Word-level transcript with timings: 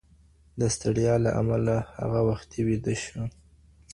د 0.59 0.61
ستړیا 0.75 1.13
له 1.25 1.31
امله 1.41 1.75
هغه 1.97 2.19
وختي 2.29 2.59
ویده 2.67 2.93
شو. 3.03 3.21